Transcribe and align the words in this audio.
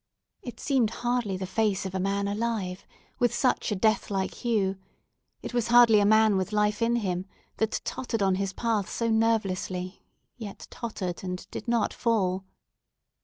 It 0.41 0.59
seemed 0.59 0.89
hardly 1.05 1.37
the 1.37 1.45
face 1.45 1.85
of 1.85 1.93
a 1.93 1.99
man 1.99 2.27
alive, 2.27 2.87
with 3.19 3.31
such 3.31 3.71
a 3.71 3.75
death 3.75 4.09
like 4.09 4.33
hue: 4.33 4.77
it 5.43 5.53
was 5.53 5.67
hardly 5.67 5.99
a 5.99 6.07
man 6.07 6.37
with 6.37 6.51
life 6.51 6.81
in 6.81 6.95
him, 6.95 7.27
that 7.57 7.79
tottered 7.83 8.23
on 8.23 8.33
his 8.33 8.51
path 8.51 8.89
so 8.89 9.11
nervously, 9.11 10.01
yet 10.37 10.65
tottered, 10.71 11.23
and 11.23 11.45
did 11.51 11.67
not 11.67 11.93
fall! 11.93 12.45